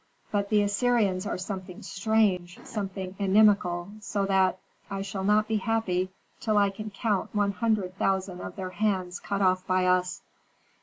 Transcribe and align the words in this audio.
"But 0.31 0.49
the 0.49 0.63
Assyrians 0.63 1.27
are 1.27 1.37
something 1.37 1.83
strange, 1.83 2.57
something 2.63 3.15
inimical, 3.19 3.91
so 3.99 4.25
that 4.25 4.57
I 4.89 5.03
shall 5.03 5.23
not 5.23 5.47
be 5.47 5.57
happy 5.57 6.09
till 6.39 6.57
I 6.57 6.71
can 6.71 6.89
count 6.89 7.35
one 7.35 7.51
hundred 7.51 7.95
thousand 7.99 8.41
of 8.41 8.55
their 8.55 8.71
hands 8.71 9.19
cut 9.19 9.43
off 9.43 9.67
by 9.67 9.85
us." 9.85 10.23